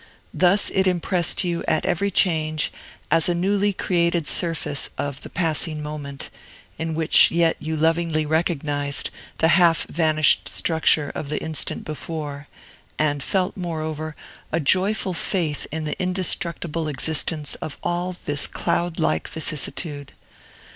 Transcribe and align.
Thus 0.33 0.71
it 0.73 0.87
impressed 0.87 1.43
you, 1.43 1.63
at 1.67 1.85
every 1.85 2.09
change, 2.09 2.71
as 3.11 3.29
a 3.29 3.35
newly 3.35 3.71
created 3.71 4.25
structure 4.25 4.89
of 4.97 5.19
the 5.21 5.29
passing 5.29 5.83
moment, 5.83 6.31
in 6.79 6.95
which 6.95 7.29
yet 7.29 7.55
you 7.59 7.77
lovingly 7.77 8.25
recognized 8.25 9.11
the 9.37 9.49
half 9.49 9.83
vanished 9.83 10.49
structure 10.49 11.11
of 11.13 11.29
the 11.29 11.39
instant 11.39 11.85
before, 11.85 12.47
and 12.97 13.21
felt, 13.21 13.55
moreover, 13.55 14.15
a 14.51 14.59
joyful 14.59 15.13
faith 15.13 15.67
in 15.71 15.83
the 15.83 16.01
indestructible 16.01 16.87
existence 16.87 17.53
of 17.61 17.77
all 17.83 18.13
this 18.25 18.47
cloudlike 18.47 19.27
vicissitude. 19.27 20.13